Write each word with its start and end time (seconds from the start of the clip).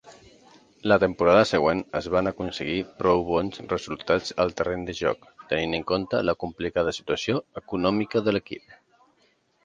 La 0.91 0.95
temporada 1.01 1.41
següent 1.47 1.81
es 1.99 2.05
van 2.13 2.29
aconseguir 2.29 2.77
prou 3.01 3.21
bons 3.27 3.59
resultats 3.73 4.33
al 4.45 4.53
terreny 4.61 4.85
de 4.87 4.95
joc, 4.99 5.27
tenint 5.51 5.75
en 5.79 5.85
compte 5.91 6.23
la 6.31 6.35
complicada 6.45 6.95
situació 7.01 7.37
econòmica 7.63 8.23
de 8.29 8.35
l'equip. 8.35 8.73